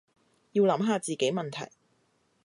[0.53, 1.69] 要諗下自己問題